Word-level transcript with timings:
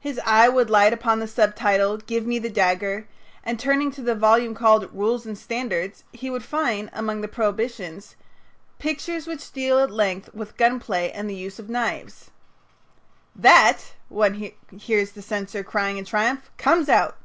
His 0.00 0.18
eye 0.24 0.48
would 0.48 0.70
light 0.70 0.94
upon 0.94 1.20
the 1.20 1.28
subtitle 1.28 1.98
"Give 1.98 2.26
me 2.26 2.38
the 2.38 2.48
dagger," 2.48 3.06
and, 3.44 3.60
turning 3.60 3.90
to 3.90 4.00
the 4.00 4.14
volume 4.14 4.54
called 4.54 4.90
"Rules 4.94 5.26
and 5.26 5.36
Standards," 5.36 6.04
he 6.10 6.30
would 6.30 6.42
find 6.42 6.88
among 6.94 7.20
the 7.20 7.28
prohibitions: 7.28 8.16
"Pictures 8.78 9.26
which 9.26 9.52
deal 9.52 9.78
at 9.78 9.90
length 9.90 10.32
with 10.32 10.56
gun 10.56 10.80
play, 10.80 11.12
and 11.12 11.28
the 11.28 11.34
use 11.34 11.58
of 11.58 11.68
knives." 11.68 12.30
"That," 13.36 13.92
one 14.08 14.52
hears 14.70 15.10
the 15.12 15.20
censor 15.20 15.62
crying 15.62 15.98
in 15.98 16.06
triumph, 16.06 16.50
"comes 16.56 16.88
out." 16.88 17.18